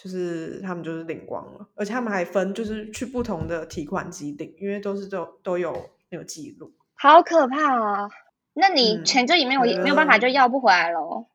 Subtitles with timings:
[0.00, 6.72] 就是他们就是领光了，而且他们还分就是去不同的提款机领，因为都是都都有那个记录。
[6.94, 8.08] 好可怕啊！
[8.54, 11.26] 那你嗯钱就也没有、我觉没有办法就要不回来喽。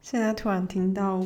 [0.00, 1.22] 现在突然听到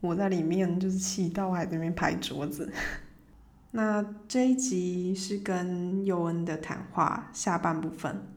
[0.00, 2.72] 我在里面，就是气到还在那边拍桌子。
[3.72, 8.28] 那这一集是跟尤恩的谈话下半部分，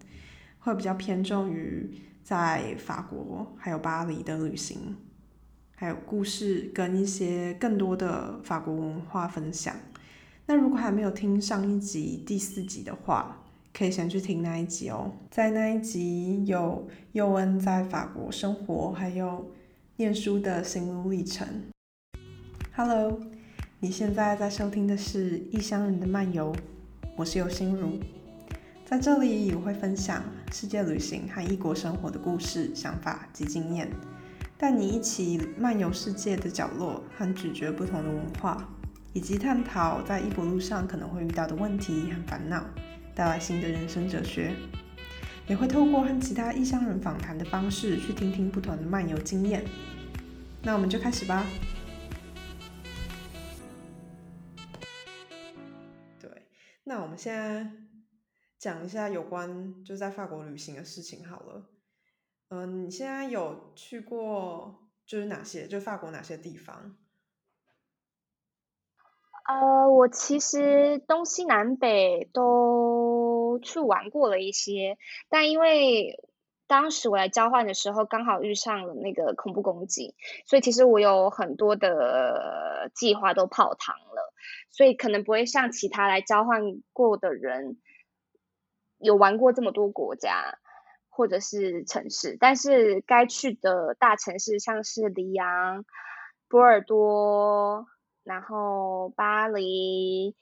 [0.60, 4.98] 会比较偏重于在法国还有巴黎的旅行，
[5.80, 9.76] 还有故事跟一些更多的法国文化分享。
[10.48, 15.12] 那如果还没有听上一集第四集的话，可以先去听那一集哦。
[15.30, 19.52] 在那一集有尤恩在法国生活还有
[19.98, 21.48] 念书的心路历程。
[22.76, 23.20] Hello，
[23.80, 26.52] 你现在在收听的是《异乡人的漫游》，
[27.16, 28.00] 我是尤心如。
[28.84, 33.88] 在这里，我会分享世界旅行和异国生活的故事、想法及经验，
[34.60, 38.68] 带你一起漫游世界的角落和咀嚼不同的文化，
[39.14, 42.66] 以及探讨在异国路上可能会遇到的问题和烦恼，
[43.14, 44.56] 带来新的人生哲学。
[45.48, 49.64] 也会透过和其他异乡人访谈的方式，去听听不同的漫游经验。
[50.64, 51.46] 那我们就开始吧。
[56.20, 56.30] 对，
[56.84, 57.72] 那我们现在
[58.58, 61.77] 讲一下有关就在法国旅行的事情好了。
[62.50, 66.96] 嗯、你现在有去过就是哪些就法国哪些地方？
[69.48, 74.98] 呃，我其实东西南北都去玩过了一些，
[75.30, 76.22] 但因为
[76.68, 84.34] 当时我来交换的时候刚好遇上了那个恐怖攻击，所以其实我有很多的计划都泡汤了，
[84.70, 87.78] 所以可能不会像其他来交换过的人
[89.00, 90.60] 有玩过这么多国家
[91.18, 95.84] 或者是城市，但是该去的大城市像是里昂、
[96.48, 97.88] 波尔多。
[98.24, 100.36] 然后巴黎，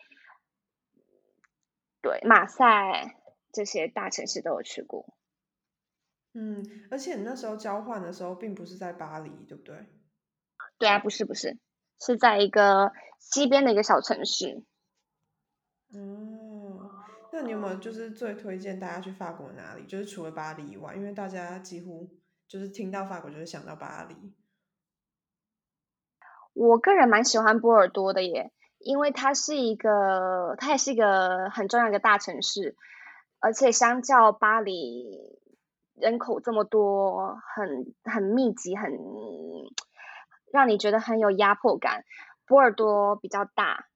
[2.02, 3.16] 对，马赛
[3.54, 5.16] 这些大城市都有去过。
[6.34, 9.86] 嗯，而且你那时候交换的时候，并不是在巴黎，对不对？
[10.80, 11.60] 对啊，不是不是，
[12.02, 14.64] 是在一个西边的一个小城市。
[15.94, 16.45] 哦，
[17.36, 19.86] 那你有没有就是最推荐大家去法国哪里？
[19.86, 22.10] 就是除了巴黎以外，因为大家几乎
[22.48, 24.16] 就是听到法国就会想到巴黎。
[26.54, 32.78] 我个人蛮喜欢波尔多的耶，因为它是一个，它也是一个很重要的大城市，
[33.40, 35.38] 而且相较巴黎
[35.94, 38.94] 人口这么多，很很密集，很
[40.54, 42.06] 让你觉得很有压迫感。
[42.48, 43.88] 波尔多比较大，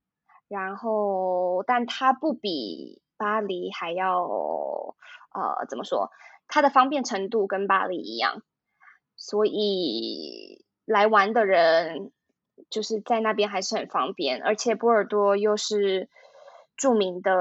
[0.49, 6.09] 然后但它不比巴黎还要呃怎么说？
[6.47, 8.41] 它的方便程度跟巴黎一样，
[9.15, 12.11] 所以来玩的人。
[12.69, 16.09] 就是在那边还是很方便，而且波尔多又是
[16.75, 17.31] 著名的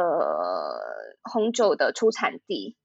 [1.22, 2.77] 红酒的出产地，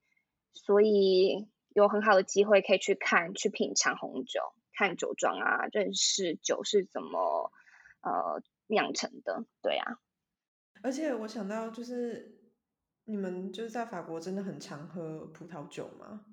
[0.52, 4.40] 所以有很好的机会可以去看、去品尝红酒，
[4.76, 7.52] 看酒庄啊，认识酒是怎么
[8.02, 9.44] 呃酿成的。
[9.62, 9.98] 对啊，
[10.82, 12.43] 而且我想到就是
[13.06, 16.24] 你们就是在法国真的很常喝葡萄酒吗？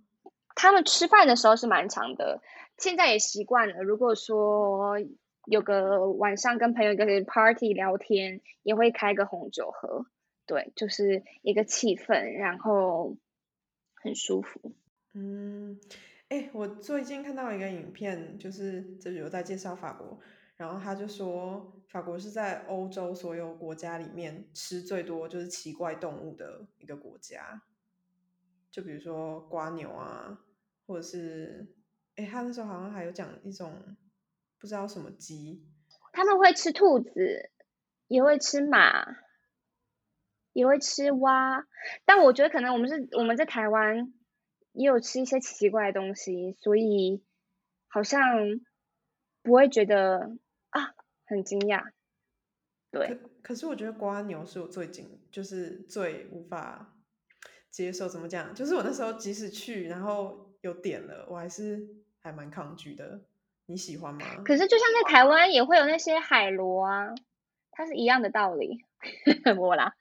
[0.56, 2.42] 他们吃饭的时候是蛮常的，
[2.78, 3.82] 现在也习惯了。
[3.84, 4.98] 如果说
[5.46, 10.06] 有个晚上跟朋友一个 party 聊天，也会开个红酒喝，
[10.46, 13.18] 对，就是一个气氛，然后
[13.96, 14.74] 很舒服。
[15.14, 15.80] 嗯，
[16.30, 20.20] 哎，我最近看到一个影片，就是就是有在介绍法国，
[20.62, 27.64] 然后他就说法国是在欧洲所有国家里面吃最多就是奇怪动物的一个国家，
[28.70, 30.40] 就比如说瓜牛啊，
[30.86, 31.74] 或者是，
[32.16, 33.98] 哎，他那时候好像还有讲一种。
[34.60, 35.66] 不知道什么鸡，
[36.14, 37.50] 他们会吃兔子，
[38.08, 39.08] 也会吃马，
[40.54, 41.66] 也会吃蛙。
[42.06, 44.14] 但我觉得可能我们是我们在台湾
[44.74, 47.24] 也有吃一些奇怪的东西，所以
[47.88, 48.22] 好像
[49.42, 50.38] 不会觉得
[51.32, 51.92] 很惊讶。
[52.92, 56.94] 对，可可是我觉得瓜牛是我最惊，就是最无法
[57.70, 58.08] 接受。
[58.08, 58.54] 怎么讲？
[58.54, 61.88] 就是我那时候即使去，然后有点了，我还是
[62.20, 63.22] 还蛮抗拒的。
[63.68, 64.26] 你喜欢吗？
[64.44, 67.16] 可是就像在台湾也会有那些海螺啊，
[67.72, 68.86] 它是一样的道理。
[69.58, 69.96] 我啦。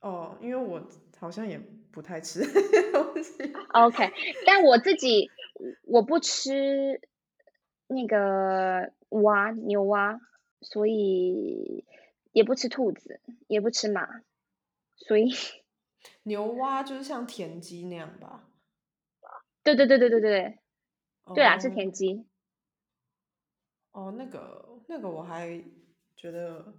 [0.00, 0.88] 哦，因为我
[1.18, 1.58] 好像也
[1.90, 2.42] 不太吃
[3.74, 4.12] OK，
[4.46, 5.28] 但我自己
[5.82, 7.00] 我不吃
[7.88, 10.20] 那个蛙牛蛙，
[10.60, 11.84] 所以
[12.32, 14.22] 也不吃兔子，也不吃马，
[14.96, 15.30] 所以
[16.22, 18.48] 牛蛙就是像田鸡那样吧？
[19.62, 20.58] 对对对对对对，
[21.34, 22.26] 对啊，是哦田鸡。
[23.92, 25.64] 哦，那个那个我还
[26.14, 26.74] 觉得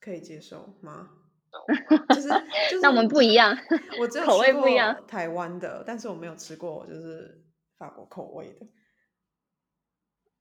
[0.00, 1.10] 可以接受吗？
[2.10, 2.28] 就是
[2.70, 3.56] 就是， 那我们不一样，
[4.00, 7.42] 我只有口味吃不一样过台湾的，但是我没有吃过就是
[7.78, 8.66] 法国口味的。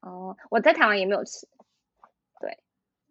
[0.02, 1.48] 哦，我在台湾也没有吃。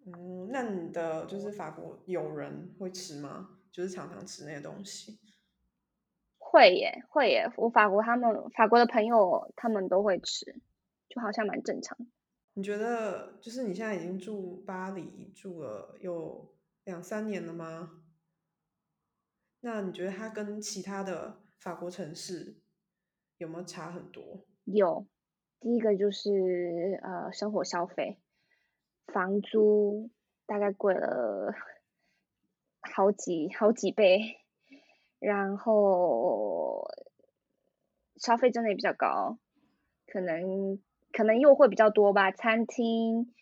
[0.06, 3.58] 嗯，那你的就是法国友人会吃吗？
[3.72, 5.18] 就是常常吃那些东西。
[6.38, 10.62] 会耶，会耶，我法国他们法国的朋友他们都会吃，
[11.08, 11.98] 就好像蛮正常。
[12.54, 16.54] 你觉得就是你现在已经住巴黎住了有
[16.84, 18.02] 两三年了吗？
[19.60, 22.56] 那你觉得它跟其他的法国城市
[23.38, 24.46] 有没有差很多？
[24.64, 25.04] 有，
[25.60, 28.18] 第一个就是呃生活消费，
[29.12, 30.10] 房租
[30.46, 31.54] 大概贵了
[32.80, 34.38] 好几好几倍，
[35.18, 36.88] 然后
[38.16, 39.38] 消费真的也比较高，
[40.06, 40.80] 可能
[41.12, 43.32] 可能诱惑比较多吧，餐厅，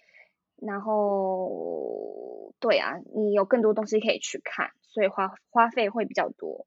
[0.57, 6.67] 然后对啊，你有更多东西可以去看，所以花花费会比较多。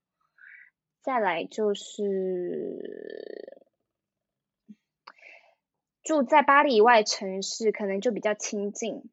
[1.02, 3.57] 再来就是
[6.08, 9.04] 住在巴黎以外城市，可能就比较亲近，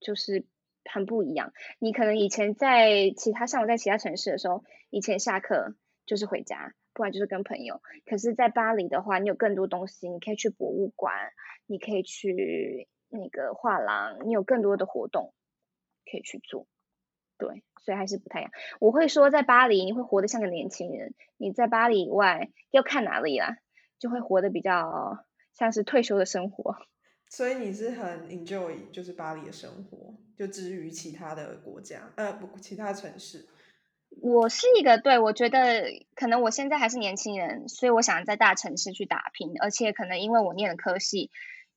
[0.00, 0.44] 就是
[0.84, 1.52] 很不一样。
[1.78, 7.80] 你可能以前在其他像我在其他城市的时候，以前下课就是回家，不然就是跟朋友。
[8.06, 11.14] 可是，在巴黎的话，你有更多东西，你可以去博物馆，
[11.66, 15.32] 你可以去那个画廊，你有更多的活动
[16.10, 16.66] 可以去做。
[17.38, 18.50] 对，所以还是不太一样。
[18.80, 23.58] 我会说，在巴黎你会活得像个年轻人，你在巴黎以外要看哪里啦，
[24.00, 26.76] 就会活得比较像是退休的生活。
[27.30, 33.48] 所以你是很 enjoy 就是巴黎的生活，就至于其他的国家，呃，不，其他城市。
[34.20, 35.84] 我是一个对我觉得
[36.14, 41.30] 可能我现在还是年轻人，所以我想在大城市去打拼，而且可能因为我念的科系，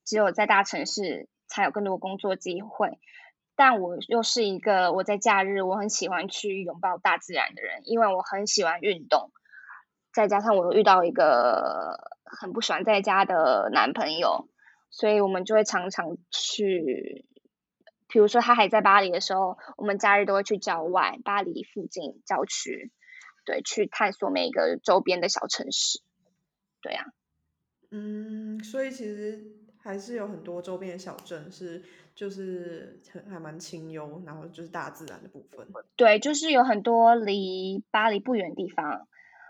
[0.03, 2.99] 只有在大城市才有更多工作机会。
[3.55, 9.31] 但我又是一个我在假日我很喜欢去拥抱大自然的人，因为我很喜欢运动，
[10.11, 14.49] 再加上我又遇到一个很不喜欢在家的男朋友，
[14.89, 17.25] 所以我们就会常常去，
[18.07, 22.91] 比如说他还在巴黎的时候，我们假日都会去郊外，巴黎附近郊区，
[23.45, 26.01] 对，去探索每一个周边的小城市，
[26.81, 27.05] 对呀、
[27.91, 29.45] 嗯，所以其实
[29.77, 31.83] 还是有很多周边的小镇是
[32.15, 35.67] 就是很还蛮清幽，然后就是大自然的部分。
[35.95, 39.07] 对，就是有很多离巴黎不远的地方，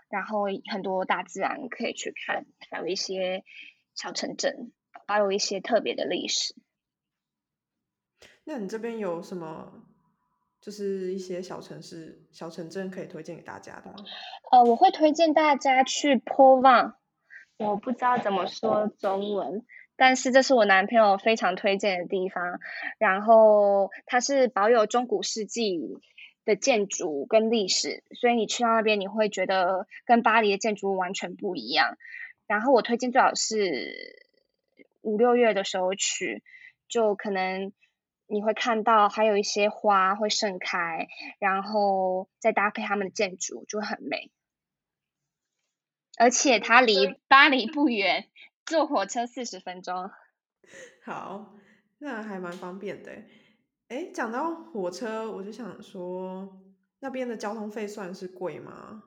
[0.10, 3.44] 然后很多大自然可以去看，还有一些
[3.94, 4.72] 小城镇，
[5.07, 6.56] 还有一些特别的历史。
[8.44, 9.84] 那你这边有什么
[10.62, 13.96] 就是一些小城市、小城镇可以推荐给大家的吗？
[14.52, 16.96] 呃，我会推荐大家去坡旺，
[17.57, 19.66] 我不知道怎么说中文，
[19.96, 22.60] 但是这是我男朋友非常推荐的地方。
[23.00, 25.80] 然后它是保有中古世纪
[26.45, 31.97] 的建筑跟历史，所以你去到那边你会觉得跟巴黎的建筑物完全不一样。
[32.47, 34.24] 然后我推荐最好是
[35.01, 36.44] 五六月的时候去，
[36.88, 37.74] 就可能
[38.27, 41.07] 你会看到还有一些花会盛开，
[41.39, 44.31] 然后再搭配他们的建筑就会很美。
[46.18, 48.30] 而且它离巴黎不远，
[48.65, 50.12] 坐火车四十分钟。
[51.03, 51.56] 好，
[51.97, 53.12] 那还蛮方便的
[53.90, 53.98] 欸。
[53.98, 56.62] 诶，讲到火车，我就想说，
[57.00, 59.04] 那边的交通费算是贵吗？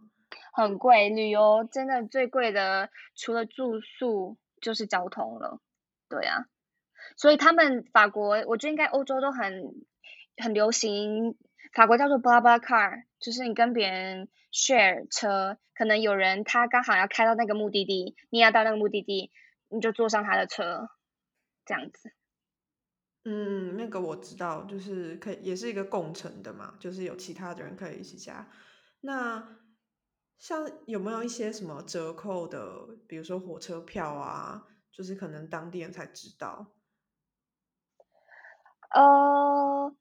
[0.52, 5.60] 很贵，旅游真的最贵的除了住宿就是交通了。
[6.08, 6.46] 对啊，
[7.16, 9.74] 所以他们法国，我觉得应该欧洲都很
[10.36, 11.36] 很流行，
[11.72, 19.30] 法国叫做 blabla car，就是你跟别人 share 车，可能有人他刚好要开到那个目的地，你要到那个目的地，
[19.68, 20.88] 你就坐上他的车，
[21.66, 22.12] 这样子。
[23.24, 28.48] 嗯，那个我知道，就是可以，也是一个共乘的嘛，就是有其他的人可以一起加。
[29.00, 29.56] 那
[30.38, 36.72] 像有没有一些什么折扣的，比如说火车票啊，就是可能当地人才知道。
[38.90, 39.94] 呃，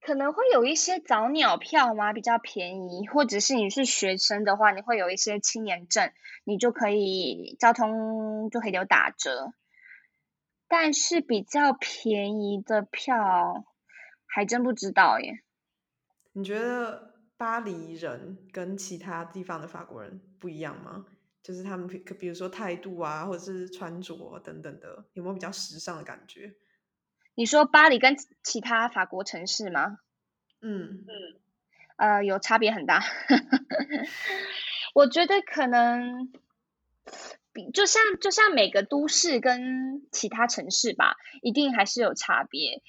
[0.00, 2.12] 可能会有一些早鸟票吗？
[2.12, 6.12] 比较便宜，或者是你是学生的话，你会有一些青年证，
[6.44, 9.52] 你就可以交通就可以有打折。
[10.70, 13.64] 但是比较便宜的票
[14.24, 15.42] 还真不知道耶。
[16.32, 21.06] 你觉得巴黎人跟其他地方的法国人不一样吗？
[21.42, 26.54] 就是他们比比如说态度啊，或者是穿着等等的，有没有比较时尚的感觉？
[27.34, 29.98] 你说巴黎跟其他法国城市吗？
[30.60, 31.40] 嗯嗯，
[31.96, 33.02] 呃，有差别很大。
[34.94, 36.38] 我觉得可能比
[37.74, 42.82] 就像就像每个都市跟其他城市吧，一定还是有差别。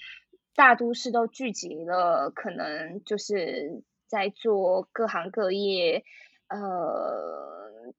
[0.54, 6.04] 大都市都聚集了，可能就是在做各行各业，
[6.50, 7.94] 呃，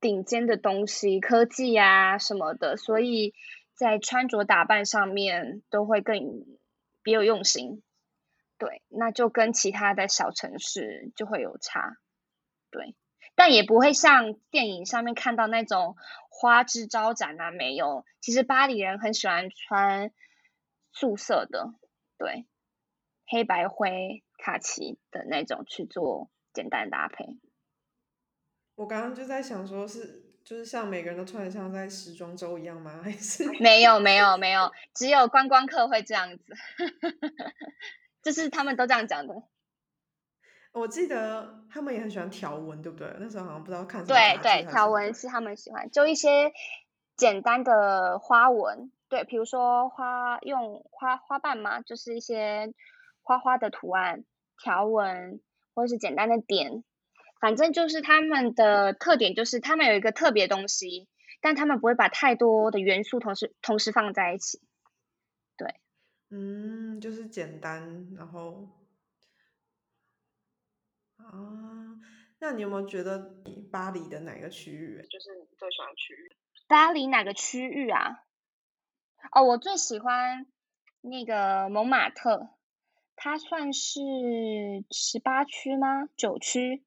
[0.00, 3.34] 顶尖的东西，科技呀什么的，所以
[3.74, 6.44] 在穿着打扮上面都会更
[7.02, 7.82] 别有用心。
[8.58, 11.96] 对，那就跟其他的小城市就会有差。
[12.70, 12.94] 对，
[13.38, 15.94] 但也不会像电影上面看到那种
[16.28, 18.04] 花枝招展啊，没有。
[18.20, 20.10] 其实巴黎人很喜欢穿
[20.90, 21.72] 素色的，
[22.18, 22.46] 对，
[23.28, 27.38] 黑白灰、卡其的那种去做简单搭配。
[28.74, 32.98] 我刚刚就在想，说是就是像每个人都穿的像在时装周一样吗？
[33.04, 36.44] 还是 没有没有没有，只有观光客会这样子，
[38.20, 39.44] 就是他们都这样讲的。
[40.72, 43.12] 我记得他们也很喜欢条纹，对不对？
[43.18, 44.14] 那时候好像不知道看什么。
[44.14, 46.52] 对对，条纹是他们喜欢，就一些
[47.16, 52.72] 简单的花纹，对，比如说花用花花瓣嘛，就是一些
[53.22, 54.24] 花花的图案、
[54.62, 55.40] 条纹，
[55.74, 56.84] 或者是简单的点，
[57.40, 61.08] 反正就是他们的特点，就是他们有一个特别东西，
[61.40, 64.60] 但他们不会把太多的元素同时同时放在一起。
[65.56, 65.74] 对，
[66.30, 68.68] 嗯，就是简单，然后。
[71.18, 71.98] 啊，
[72.38, 76.36] 那你有没有觉得你巴黎的哪个区域就是你最喜欢区域？
[76.66, 78.24] 巴黎哪个区域啊？
[79.32, 80.46] 哦，我最喜欢
[81.00, 82.48] 那个蒙马特，
[83.16, 84.00] 它算是
[84.90, 86.08] 十八区吗？
[86.16, 86.84] 九区？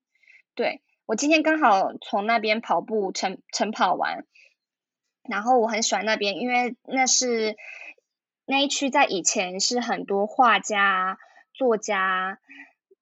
[0.55, 4.25] 对，我今天刚好从那边跑步晨晨跑完，
[5.23, 7.57] 然后我很喜欢那边，因为那是
[8.45, 11.19] 那一区在以前是很多画家、
[11.53, 12.39] 作家。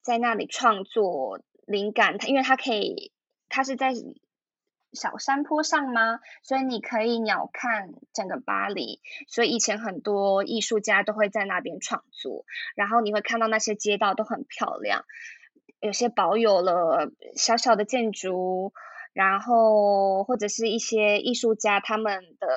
[0.02, 3.12] 在那里创作灵感，它因为它可以，
[3.48, 3.94] 它是在
[4.92, 6.20] 小山坡上吗？
[6.42, 9.02] 所以你可以鸟瞰整个巴黎。
[9.28, 15.06] 所以以前很多艺术家都会在那边创作，然后你会看到那些街道都很漂亮，
[15.80, 18.74] 有些保有了小小的建筑，
[19.14, 22.48] 然后或者是一些艺术家他们的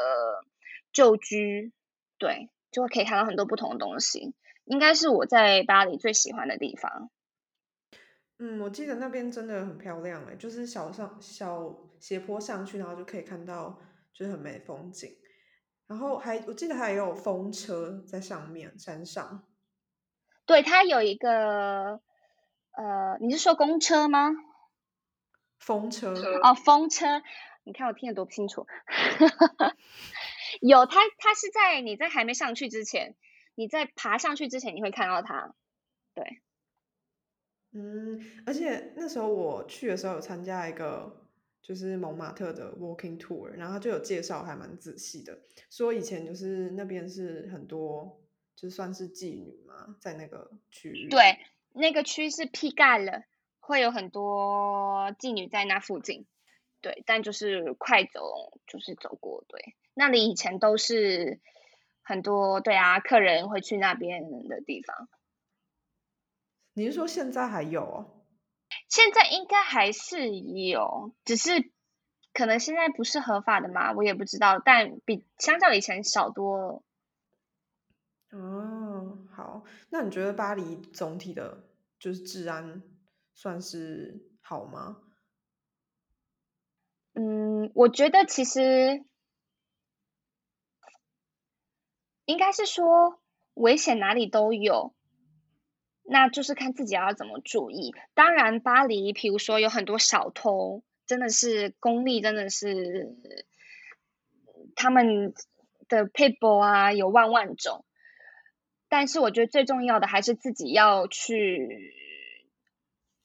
[0.90, 1.72] 旧居，
[2.16, 4.34] 对，就会可以看到很多不同的东西。
[4.64, 7.10] 应该是我在巴黎最喜欢的地方。
[8.44, 13.78] 嗯，我记得那边真的很漂亮哎，就是小上小斜坡上去，然后就可以看到
[14.12, 15.16] 就是很美风景，
[15.86, 19.46] 然后还我记得还有风车在上面山上。
[20.44, 22.00] 对，它有一个
[22.72, 24.32] 呃，你是说公车吗？
[25.60, 27.22] 风车哦，风车，
[27.62, 28.66] 你看我听得多清楚。
[30.60, 33.14] 有它，它是在你在还没上去之前，
[33.54, 35.54] 你在爬上去之前，你会看到它。
[36.12, 36.41] 对。
[37.72, 41.24] 嗯，而且那时候我去的时候有参加一个
[41.62, 45.38] 就是蒙马特的 walking tour，然后就有介绍还蛮仔细的，
[45.70, 48.20] 说以前就是那边是很多
[48.54, 51.08] 就算是妓女嘛，在那个区域。
[51.08, 51.38] 对，
[51.72, 53.22] 那个区是批盖了，
[53.60, 56.26] 会有很多妓女在那附近。
[56.82, 61.40] 对，但就是快走就是走过，对，那里以前都是
[62.02, 65.08] 很多对啊客人会去那边的地方。
[66.74, 68.18] 你是说现在还有？
[68.88, 71.70] 现在应该还是有，只是
[72.32, 74.58] 可能现在不是合法的嘛，我也不知道。
[74.58, 76.82] 但比相较以前少多了。
[78.30, 81.64] 哦，好，那你觉得巴黎总体的，
[81.98, 82.82] 就是治安
[83.34, 84.96] 算是好吗？
[87.14, 89.04] 嗯，我觉得其实
[92.24, 93.20] 应该是说
[93.52, 94.94] 危险哪里都有。
[96.04, 97.94] 那就是看自己要怎么注意。
[98.14, 103.16] 当然，巴黎，比如说有很多小偷，真的是功力，真的是
[104.74, 105.32] 他们
[105.88, 107.84] 的 people 啊，有万万种。
[108.88, 111.94] 但是，我觉得最重要的还是自己要去，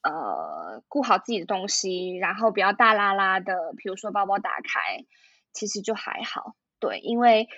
[0.02, 5.04] 呃，顾好自己的东西，然后不要大拉拉的，比如说包包打开，
[5.52, 6.54] 其实就还好。
[6.78, 7.48] 对，因为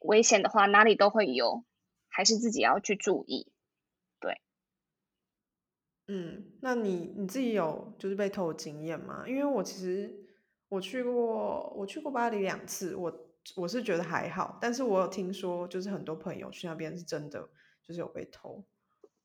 [0.00, 1.64] 危险的话哪里都会有，
[2.08, 3.52] 还是自己要去注意。
[6.08, 9.24] 嗯，那你你自己有就是被偷的经验吗？
[9.26, 10.14] 因为我其实
[10.68, 13.12] 我去过，我去过巴黎两次，我
[13.56, 17.48] 我是觉得还好，但是我有听说就是很多朋友去那边是真的
[17.82, 18.64] 就是有被偷。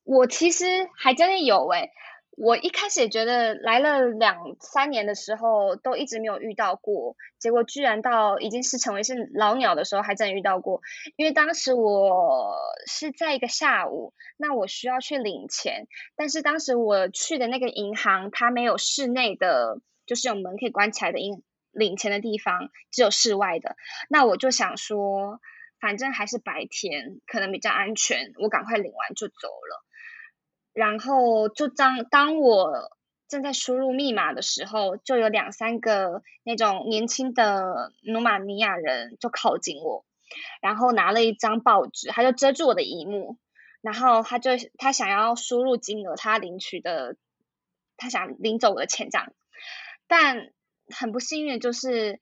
[0.02, 0.64] 我其实
[0.96, 1.88] 还真的有诶。
[2.36, 10.80] 我一开始也觉得来了两三年的时候都一直没有遇到过，结果居然到已经是成为是老鸟的时候还真遇到过。
[11.16, 15.86] 因为当时我是在一个下午，那我需要去领钱，
[16.16, 23.76] 但是当时我去的那个银行它没有室内的，就是有门可以关起来的银领钱的地方只有室外的，
[24.08, 25.40] 那我就想说，
[25.80, 29.84] 反正还是白天，可能比较安全，我赶快领完就走了。
[30.72, 32.90] 然后就当当我
[33.28, 40.04] 正在输入密码的时候，就有两三个那种年轻的罗马尼亚人就靠近我，
[40.60, 43.36] 然后拿了一张报纸，他就遮住我的荧幕，
[43.80, 47.16] 然后他就他想要输入金额，他领取的，
[47.96, 49.32] 他想领走我的钱这样，
[50.06, 50.52] 但
[50.88, 52.20] 很不幸运就是。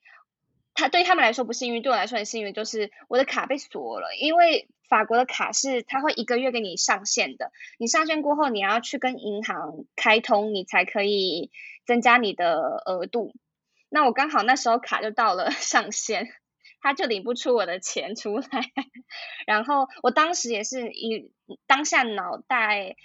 [0.80, 4.14] 他对他们来说不幸运，对我来说很幸运，就是我的卡被锁了。
[4.18, 11.50] 因为法国的卡是他会一个月给你上线的，你上线过后你要去跟银行开通，你才可以
[11.84, 13.34] 增加你的额度。
[13.90, 16.30] 那我刚好那时候卡就到了 上限，
[16.80, 18.46] 他就领不出我的钱出来。
[19.46, 21.30] 然后我当时也是以
[21.66, 22.96] 当下脑袋。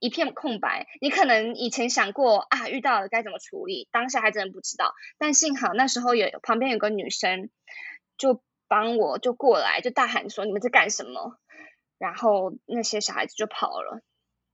[0.00, 4.94] 一片空白，你可能以前想过啊，遇到了该怎么处理，当下还真的不知道。
[5.18, 7.50] 但幸好那时候有旁边有个女生，
[8.16, 11.38] 就帮我就过来，就大喊说：“你们在干什么？”
[11.98, 14.02] 然后那些小孩子就跑了。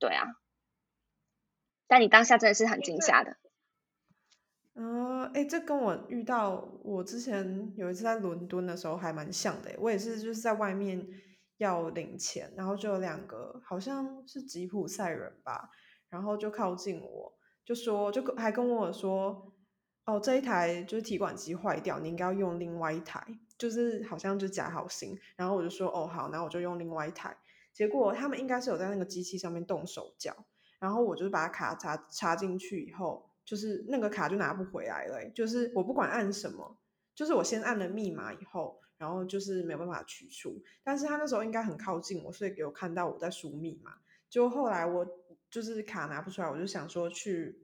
[0.01, 0.27] 对啊，
[1.87, 3.37] 但你当下真的是很惊吓的。
[4.75, 9.73] 啊，哎，这跟我遇到我之前有一次在伦敦的时候还蛮像的。
[9.79, 11.07] 我也是就是在外面。
[11.59, 15.71] 要领钱，然后就有两个好像是吉普赛人吧，
[16.11, 17.33] 然后就靠近我，
[17.65, 19.55] 就说就还跟我说，
[20.05, 27.35] 哦这一台就是提款机坏掉，你应该要用另外一台，就是好像就假好心，然后我就说哦好，然后我就用另外一台，
[27.73, 30.37] 结果他们应该是有在那个机器上面动手脚，
[30.79, 36.77] 然后我就把卡插插进去以后，就是那个卡就拿不回来了，就是我不管按什么，
[37.15, 38.79] 就是我先按了密码以后。
[38.99, 43.93] 然后就是没有办法取出，但是他那时候应该很靠近我，所以给我看到我在输密码。
[44.29, 45.07] 就后来我
[45.51, 47.59] 就是卡拿不出来，我就想说去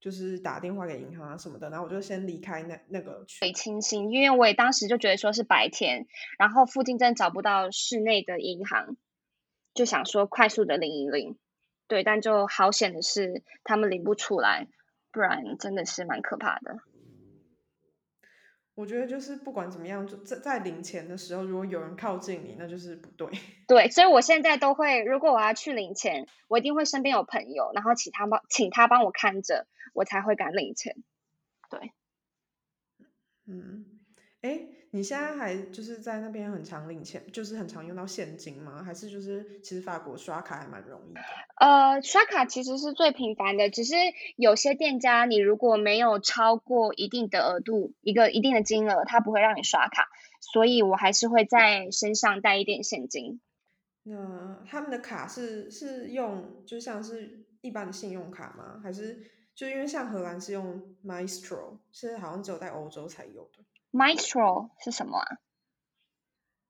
[0.00, 6.06] 就是打电话给银行啊什么的，然后我就先离开那那个水清新，因为我也当时就觉得说是白天，
[6.38, 8.96] 然后附近真找不到室内的银行，
[9.74, 11.38] 就想说快速的领一领，
[11.86, 14.66] 对，但就好险的是他们领不出来，
[15.12, 16.78] 不然真的是蛮可怕的。
[18.82, 23.28] 我觉得就是不管怎么样，在在领钱的时候，如果有人靠近你，那就是不对。
[23.68, 30.96] 对，所以我现在都会，如果我要去领钱，我一定会身边有朋友，然后请他帮，请他帮我看着，我才会敢领钱。
[31.70, 31.92] 对，
[33.46, 33.86] 嗯，
[34.40, 34.81] 哎。
[34.94, 38.82] 你现在还就是在那边很常领钱，就是很常用到现金吗？
[38.84, 41.20] 还是就是其实法国刷卡还蛮容易的？
[41.56, 43.94] 呃，刷卡其实是最频繁的，只是
[44.36, 53.40] 有些店家你如果没有超过一定的额度，一个一定的金额，他不会让你刷卡，所以我还是会在身上带一点现金。
[54.02, 58.78] 那他们的卡是是用就像是一般的信用卡吗？
[58.82, 59.22] 还是
[59.54, 63.64] 就因为像荷兰是用 Maestro，是好像只有在欧洲才有的。
[63.92, 65.38] Maestro 是什么啊？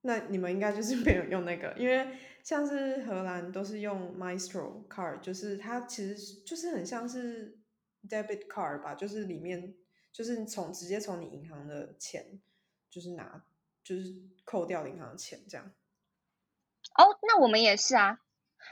[0.02, 2.08] 那你们应该就是没有用那个， 因为
[2.42, 7.60] 像是荷兰都是用 Maestro card，就是它其实就是很像是
[8.08, 9.74] debit card 吧，就是里面
[10.12, 12.40] 就是从直接从你银行的钱
[12.90, 13.44] 就是拿
[13.84, 14.12] 就是
[14.44, 15.72] 扣掉银行的钱这样。
[16.98, 18.18] 哦，那我们也是啊，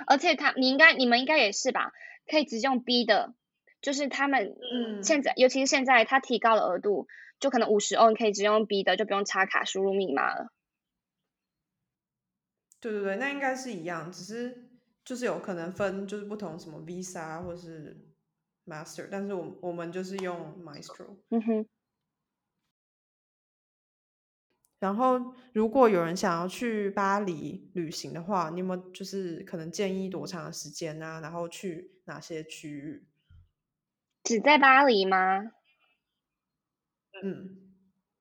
[0.09, 1.93] 而且他你应该你们应该也是吧？
[2.27, 3.35] 可以直接用 B 的，
[3.81, 7.07] 就是他们嗯现在尤其是现在他提高了额度。
[7.41, 10.53] 就可能五十欧，你可以直接用 B 的，就不用插卡输入密码了。
[12.79, 14.71] 对对对，那应该是一样，只是
[15.05, 17.97] 就是有可能分就是不同什么 Visa 或是
[18.67, 21.17] Master，但是我我们就是用 Maestro。
[21.31, 21.67] 嗯哼。
[24.79, 31.21] 然后，如果有人想要去巴黎旅行的话，你有没有就是可能建议多长的时间啊？
[31.21, 33.07] 然后去哪些区域？
[34.25, 35.53] 只在巴黎吗？
[37.23, 37.59] 嗯，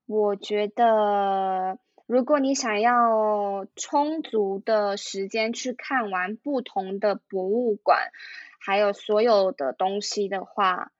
[0.05, 8.11] 我觉得如果你想要充足的时间去看完不同的博物馆，
[8.59, 10.91] 还有所有的东西的话，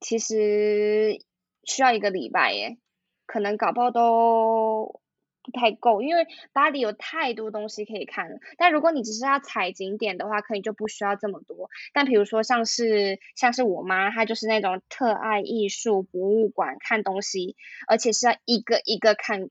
[0.00, 1.18] 其实
[1.64, 2.78] 需要一个礼拜耶，
[3.26, 5.00] 可能搞不好都。
[5.42, 8.38] 不太够，因为巴黎有太多东西可以看了。
[8.58, 11.70] 但如果你只是要踩景点的话，可能就不需要这么多。
[11.94, 17.56] 但比如说像是像是我妈，她就是那种特爱艺术博物馆看东西，
[17.88, 19.48] 而且是要一个一个看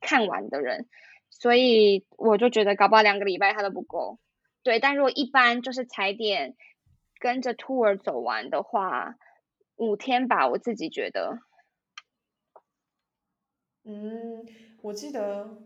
[0.00, 0.88] 看完的人，
[1.30, 4.18] 所以我就觉得搞不好两个礼拜她都不够。
[4.64, 6.56] 对，但如果一般就是踩点
[7.20, 9.14] 跟着 tour 走完的话，
[9.76, 11.38] 五天吧，我自己觉得。
[13.84, 14.44] 嗯。
[14.84, 15.62] 我记得，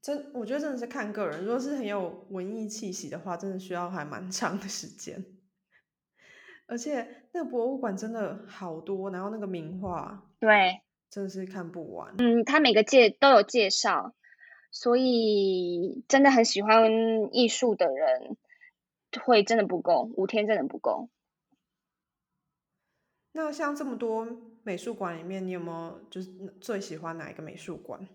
[0.00, 1.44] 真我觉得真的是看个人。
[1.44, 5.24] 如果是很有文艺气息的话，真的需要还蛮长的时间。
[6.68, 12.14] 而且那个博物馆真的好多，然后那个名画，对真的是看不完。
[12.18, 14.14] 嗯，它每个介都有介绍，
[14.70, 16.92] 所以真的很喜欢
[17.32, 18.36] 艺术的人
[19.24, 21.08] 会真的不够，五天真的不够。
[23.32, 24.28] 那像这么多
[24.62, 26.30] 美术馆里面，你有没有就是
[26.60, 28.06] 最喜欢哪一个美术馆？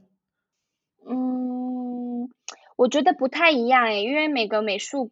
[1.07, 2.29] 嗯，
[2.75, 5.11] 我觉得不太一样诶，因为每个美术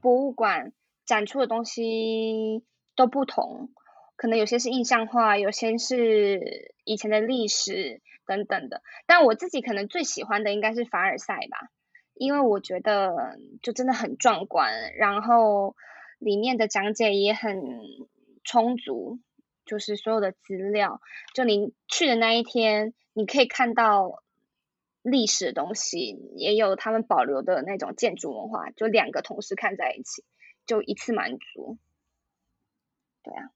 [0.00, 0.72] 博物馆
[1.04, 2.64] 展出的东西
[2.96, 3.70] 都不同，
[4.16, 8.82] 可能有些是印象画，有些是以前的历史等等的。
[9.06, 11.70] 但我自己可能最喜欢的应该是凡尔赛吧，
[12.14, 15.76] 因为我觉得就真的很壮观，然后
[16.18, 17.60] 里面的讲解也很
[18.42, 19.20] 充足。
[19.66, 21.00] 就是所有的资料，
[21.34, 24.22] 就你去的那一天，你可以看到
[25.04, 30.24] 历史的东西，也有他们保留的那种建筑文化，就两个同时看在一起，
[30.66, 31.78] 就一次满足。
[33.22, 33.50] 对啊。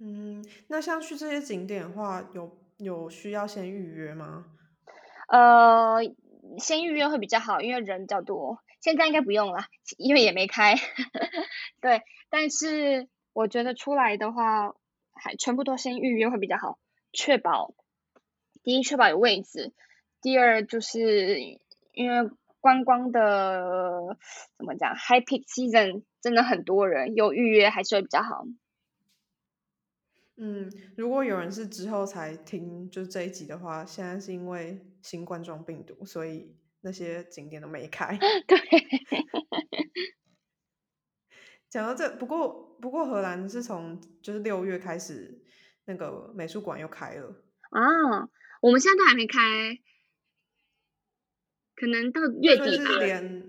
[0.00, 4.46] 嗯，那像去这些景点的话，有有需要先预约吗？
[5.28, 5.98] 呃，
[6.58, 8.58] 先预约会比较好，因为人比较多。
[8.80, 9.66] 现在应该不用了，
[9.98, 10.74] 因为也没开。
[11.80, 13.08] 对，但是。
[13.36, 14.76] 我觉得出来的话，
[15.12, 16.78] 还全部都先预约会比较好，
[17.12, 17.74] 确保
[18.64, 19.72] 第一确保有位置，
[20.20, 21.38] 第二就是
[21.92, 24.16] 因为观光的
[24.56, 28.46] 怎么讲，high peak season 真的很多人，有预约还是会比较好。
[30.36, 38.18] 嗯，如果有人是之后才听就这一集的话，现在是因为新冠状病毒，所以那些景点都没开。
[38.48, 38.58] 对。
[41.68, 42.48] 讲到这，不过
[42.80, 45.42] 不过荷兰是从就是六月开始，
[45.84, 48.28] 那个美术馆又开了啊。
[48.64, 49.38] 我们现在都还没开，
[51.76, 52.98] 可能到月底吧。
[52.98, 53.44] 连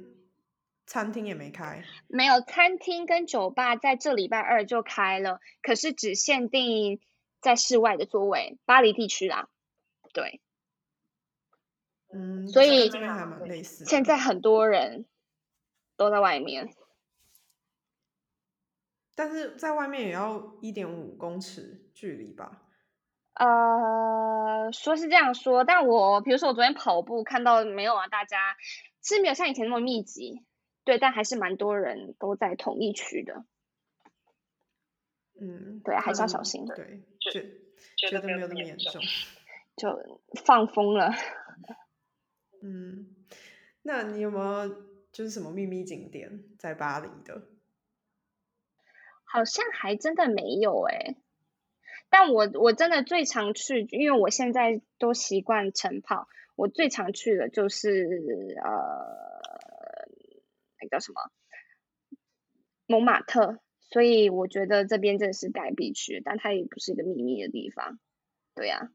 [0.86, 1.86] 餐厅也没开。
[2.08, 7.00] 没有，餐厅跟酒吧在这礼拜二就开了，可是只限定
[7.40, 9.48] 在室外的座位，巴黎地区啦。
[10.12, 10.42] 对。
[12.12, 12.50] 嗯。
[12.50, 13.86] 所以这边还蛮类似。
[13.86, 15.06] 现在很多人
[15.96, 16.76] 都在外面。
[19.16, 22.64] 但是在外面也要一点五公尺距离吧？
[23.36, 28.08] 呃，说是这样说，但我比如说我昨天跑步看到没有啊？
[28.08, 28.56] 大家
[29.04, 30.46] 是没有像以前那么密集，
[30.84, 33.46] 对，但还是蛮多人都在同一区的。
[35.40, 36.66] 嗯，对，还是要小心。
[36.66, 37.46] 对，觉
[37.98, 39.02] 觉得没有那么严重，
[39.76, 41.12] 就放风了。
[42.64, 43.16] 嗯，
[43.82, 44.70] 那你有没有
[45.12, 47.50] 就是什么秘密景点在巴黎的？
[49.26, 51.18] 好像还真的没有哎，
[52.18, 58.72] 但我我真的最常去，因为我现在都习惯晨跑，我最常去的就是呃，
[60.80, 61.30] 那叫什么
[62.86, 68.00] 蒙马特，所以我觉得这边真的是该必去，但它也不是一个秘密的地方，
[68.56, 68.94] 对呀。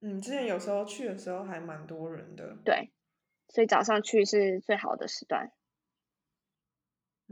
[0.00, 2.90] 嗯，之前有时候去的时候还蛮多人的，对，
[3.50, 5.52] 所以早上去是最好的时段。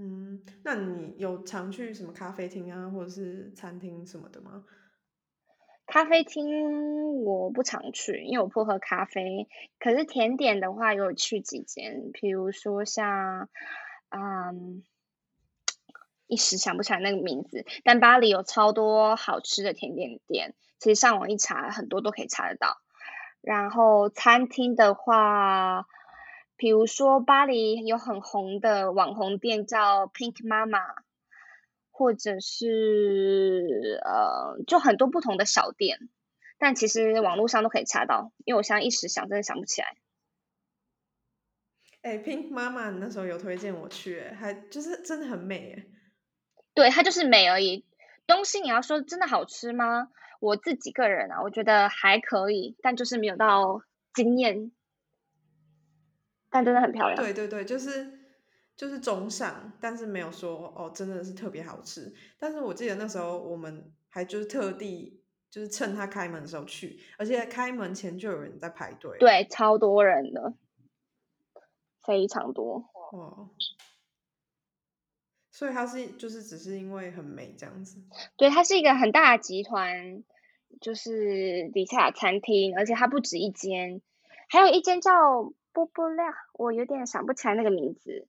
[0.01, 4.65] 嗯，那你有常去什么咖啡厅啊，或者是餐厅什么的吗？
[5.87, 9.49] 咖啡厅我不常去，因为我不喝咖啡。
[9.81, 13.49] 可是甜点的话，有去几间，比如说像，
[14.11, 14.85] 嗯，
[16.29, 17.67] 一时想不起来那个名字。
[17.83, 22.77] 但巴黎有超多好吃的甜点店，其实上网一查，很多都可以查得到。
[23.41, 25.89] 然后餐厅的话。
[26.59, 30.97] 比如说，巴黎有很红的网红店叫 Pink Mama，
[31.93, 36.09] 或者是呃，就很多不同的小店，
[36.59, 38.33] 但其实网络上都可以查到。
[38.45, 39.97] 因为我现在一时想，真的想不起来。
[42.03, 45.87] 哎，Pink Mama 那时候有推荐我去，还就是真的很美哎。
[46.75, 47.85] 对，它就是美而已。
[48.27, 50.09] 东西你要说真的好吃吗？
[50.41, 54.73] 我自己个人啊，我觉得还可以，但就是没有到惊艳。
[56.51, 57.17] 但真的很漂亮。
[57.17, 58.19] 对对对，就是
[58.75, 62.15] 就是中上，但是没有说哦，真的是特别好吃。
[62.39, 69.19] 但是我记得那时候我们还就是特地就是趁他开门的时候去，而且开门前就有人在排队。
[69.19, 70.55] 对，超多人的，
[72.07, 72.89] 非常多。
[73.13, 73.51] 哦！
[75.51, 78.01] 所以它是就是只是因为很美这样子。
[78.37, 80.25] 对，它是一个很大的集团，
[80.81, 84.01] 就是底下餐厅，而且它不止一间，
[84.49, 85.53] 还有一间叫。
[85.79, 88.27] 波波亮，我有点想不起来那个名字，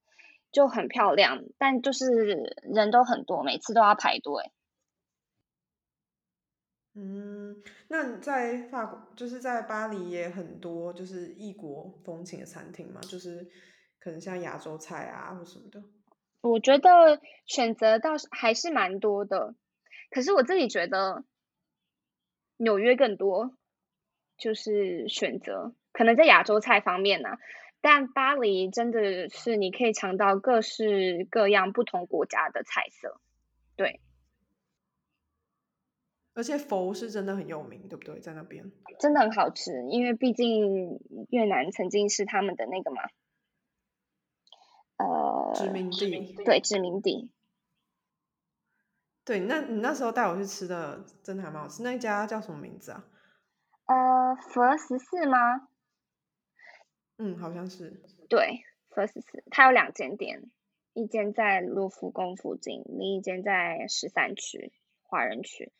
[0.51, 4.51] 就很漂亮，但就是人都很多，每次都要排队。
[6.93, 13.47] 嗯，那在法国，就是在巴黎也很多，就是异国风情的餐厅嘛，就是
[13.99, 15.83] 可能像亚洲菜啊或什么的。
[16.41, 19.55] 我觉得选择倒是还是蛮多的，
[20.11, 21.23] 可是我自己觉得
[22.57, 23.55] 纽约更多，
[24.37, 27.27] 就是选择，可能在亚洲菜方面呢，
[27.81, 33.19] 但巴黎真的是你可以尝到各式各样不同国家的菜色，
[33.75, 33.99] 对。
[36.35, 38.17] 而且佛是真的很有名，对不对？
[38.21, 43.01] 在那边真的很好吃，因为毕竟越南曾经是他们的那个嘛，
[44.95, 47.29] 呃，殖民地，对，殖民地。
[49.25, 51.83] 对，那你那时候带我去吃的真的还蛮好吃。
[51.83, 53.03] 那家叫什么名字啊？
[53.87, 55.67] 呃，佛十四吗？
[57.19, 58.01] 嗯，好像是。
[58.27, 60.49] 对，佛十四，它有两间店，
[60.93, 65.71] 一间在卢浮宫附近，另一间在十三区华人区。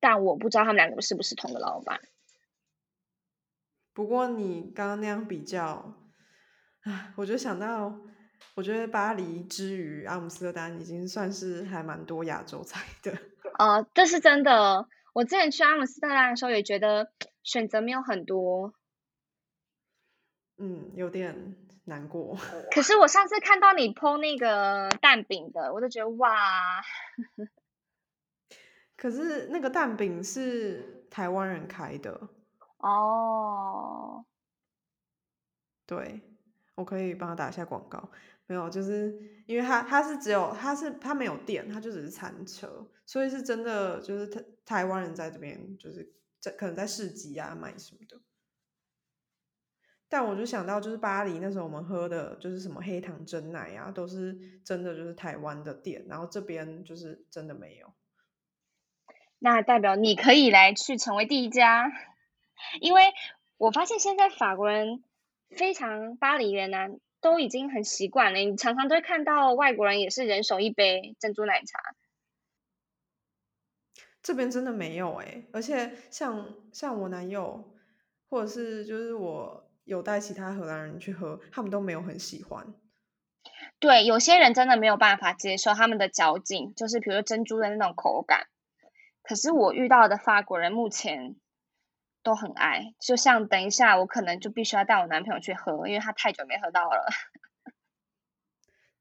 [0.00, 2.00] 但我不知道他们两个是不是同个老板。
[3.92, 5.94] 不过你刚刚那样比较，
[6.82, 8.00] 唉，我就想到。
[8.56, 13.12] 我觉得巴黎之于阿姆斯特丹已经算是还蛮多亚洲菜的。
[13.58, 14.88] 哦，这是真的。
[15.12, 17.12] 我之前去阿姆斯特丹的时候也觉得
[17.42, 18.72] 选择没有很多。
[20.62, 22.36] 嗯，有点难过。
[22.70, 26.82] 可是我上次看到你剖那个蛋饼的，我就觉得哇。
[28.94, 32.28] 可是那个蛋饼是台湾人开的。
[32.76, 34.26] 哦。
[35.86, 36.20] 对，
[36.74, 38.10] 我可以帮他打一下广告。
[38.46, 48.20] 没有，就是因为他他是只有他是他没有店，他就只是餐车，所以是真的就是台台湾人在这边就是在可能在市集啊卖什么的。
[50.10, 57.94] 但我就想到就是巴黎那时候我们喝的就是什么黑糖真奶啊，都是真的就是台湾的店，然后这边就是真的没有。
[59.38, 61.90] 那代表你可以来去成为第一家，
[62.82, 63.04] 因为
[63.56, 65.02] 我发现现在法国人
[65.48, 66.88] 非常巴黎人呢。
[67.22, 71.78] 都已经很习惯了，你常常都会看到外国人也是人手一杯珍珠奶茶。
[74.22, 77.76] 这边真的没有哎，而且像像我男友，
[78.30, 82.74] 或者是就是我有带其他荷兰人去喝，他们都没有很喜欢。
[83.78, 88.46] 对，有些人真的没有办法接受他们的嚼劲，就是比如说珍珠的那种口感。
[89.22, 91.36] 可是我遇到的法国人目前。
[92.22, 97.08] 都很爱，就像等一下，我可能就必须要带我男朋友去喝，因为他太久没喝到了。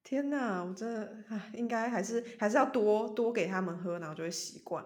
[0.05, 4.85] 天哪，我真的应该还是还是要多多给他们喝，然后就会习惯。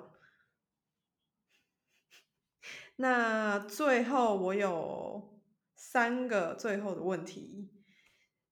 [2.97, 5.32] 那最后我有
[5.85, 7.69] 三个最后的问题，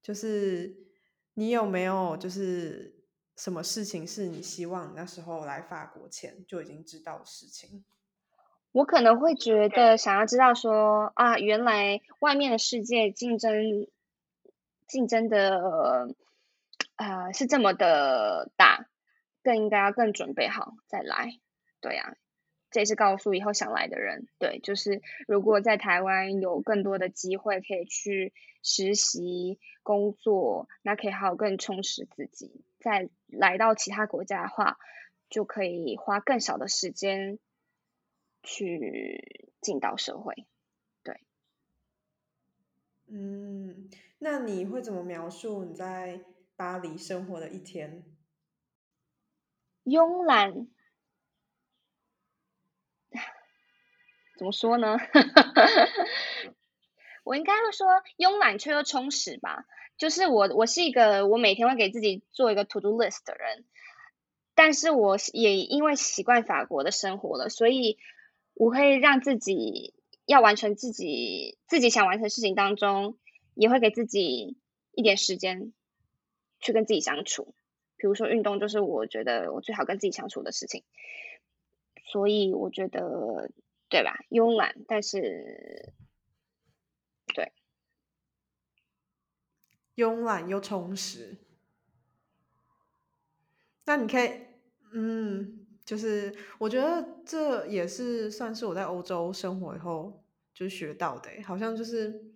[0.04, 0.76] 就是
[1.34, 3.06] 你有没有就是
[3.38, 7.84] 什么事情是你希望那时候来法国前就已经知道的事情？
[8.74, 13.54] 我可能会觉得想要知道说啊，原来外面的世界竞争
[14.86, 16.14] 竞争的
[16.96, 18.90] 啊是这么的大，
[19.42, 21.40] 更应该要更准备好再来。
[21.80, 22.16] 对呀，
[22.72, 32.64] 这也是告诉以后想来的人，对，就是如果在台湾有更多的机会可以去实习工作，那可以好更充实自己。
[32.80, 34.80] 再来到其他国家的话，
[35.30, 37.38] 就可以花更少的时间。
[38.44, 40.48] 去进到社会，
[41.04, 41.22] 对，
[43.06, 46.22] 嗯，那你会怎么描述你在
[46.56, 48.04] 巴黎生活的一天？
[49.84, 50.68] 慵懒，
[54.42, 54.98] 怎么说呢？
[57.24, 57.86] 我应该会说
[58.18, 59.68] 慵懒却又充实吧。
[60.00, 63.66] 就是我，我是一个我每天会给自己做一个 to do list 的人，
[64.56, 68.00] 但是我也因为习惯法国的生活了，所以。
[68.54, 69.94] 我会让自己
[70.26, 73.18] 要完成自己自己想完成事情当中，
[73.56, 74.58] 也会给自己
[74.92, 75.72] 一点时间
[76.60, 77.56] 去跟自己相处。
[77.96, 80.84] 比如说运动，就是我觉得我最好跟自己相处的事情。
[82.12, 83.50] 所以我觉得，
[83.92, 84.16] 对吧？
[84.32, 85.94] 慵懒，但是
[87.36, 87.52] 对，
[89.98, 91.38] 慵懒又充实。
[93.86, 94.32] 那你可以，
[94.94, 95.58] 嗯。
[95.84, 100.24] 就是我觉得这也是算是我在欧洲生活以后
[100.54, 102.34] 就学到的，好像就是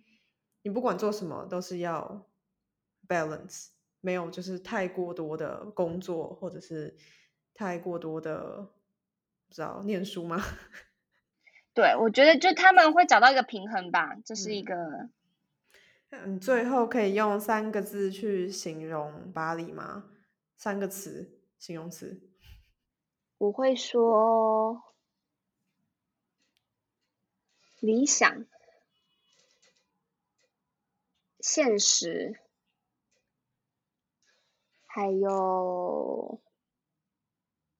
[0.62, 2.28] 你不管做什么都是要
[3.08, 3.68] balance，
[4.00, 6.98] 没有就是太过多的工作或者是
[7.54, 8.68] 太过多的
[9.48, 10.36] 不知道念书吗？
[11.76, 15.10] 对，我觉得就他们会找到一个平衡吧，这是一个。
[16.08, 20.04] 嗯，最后可以用三个字去形容巴黎吗？
[20.56, 22.18] 三个词，形容词。
[23.36, 24.94] 我会说
[27.80, 28.46] 理想、
[31.40, 32.40] 现实，
[34.86, 36.40] 还有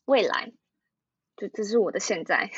[0.04, 0.52] 未来，
[1.35, 2.50] 就这是我的现在。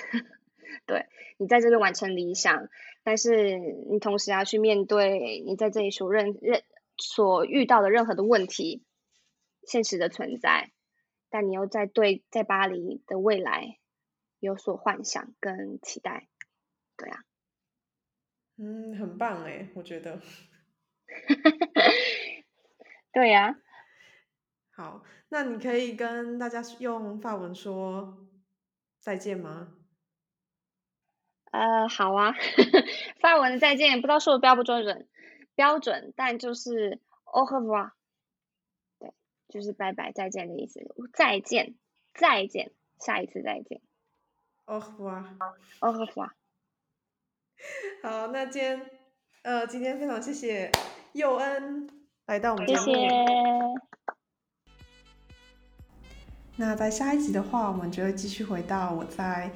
[0.87, 2.69] 对你在这边完成理想，
[3.03, 6.62] 但是你同时要去面对你在这里所认认
[6.97, 8.85] 所遇到的任何的问题，
[9.62, 10.73] 现实的存在，
[11.31, 13.79] 但你又在对在巴黎的未来
[14.38, 16.29] 有所幻想跟期待，
[16.97, 17.25] 对啊，
[18.57, 20.21] 嗯，很棒哎，我觉得。
[23.12, 23.59] 对呀。
[24.71, 28.29] 好，那你可以跟大家用法文说
[29.01, 29.78] 再见吗？
[31.51, 32.35] 呃，好啊，
[33.21, 35.09] 法文的再见，不知道说的标不标准，
[35.55, 37.91] 标准，但就是 au revoir，
[38.99, 39.13] 对，
[39.49, 40.81] 就是拜拜再见的意思，
[41.13, 41.75] 再见，
[42.15, 43.81] 再见，下一次再见。
[44.67, 46.31] au revoir，au revoir。
[48.03, 48.91] 好，那今天，
[49.43, 50.71] 呃，今天非常谢谢
[51.13, 51.89] 佑恩
[52.27, 52.85] 来到我们节目。
[52.85, 53.09] 谢谢。
[56.57, 59.51] 那在下一集的话，我们就会继续回到我在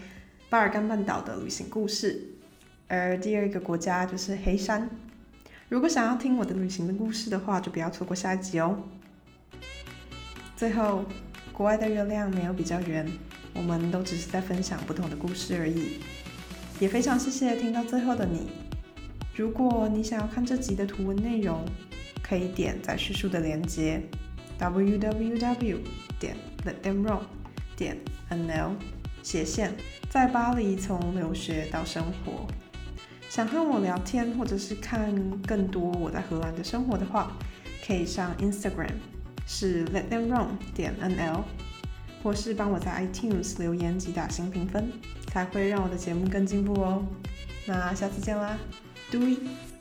[0.52, 2.22] 巴尔干半岛的旅行故事，
[2.86, 4.86] 而第二个国家就是黑山。
[5.70, 8.78] 如果想要听我的旅行的故事的话，就不要错过下一集哦。
[10.54, 11.06] 最后，
[11.54, 13.10] 国外的月亮没有比较圆，
[13.54, 16.00] 我们都只是在分享不同的故事而已。
[16.78, 18.50] 也非常谢谢听到最后的你。
[19.34, 21.64] 如果你想要看这集的图文内容，
[22.22, 24.02] 可以点在叙述的链接。
[24.58, 25.78] www
[26.20, 26.36] 点
[26.66, 27.22] let them roam
[27.74, 27.96] 点
[28.28, 28.72] nl
[29.22, 29.74] 斜线
[30.10, 32.46] 在巴黎从留学到生活，
[33.30, 35.14] 想和我聊天或者是看
[35.46, 37.32] 更多我在荷兰的生活的话，
[37.86, 38.94] 可以上 Instagram
[39.46, 41.42] 是 let them roam 点 nl，
[42.22, 44.90] 或是帮我在 iTunes 留言及打新评分，
[45.28, 47.04] 才会让我的节目更进步哦。
[47.64, 48.58] 那下次见啦
[49.10, 49.71] ，，Do it！。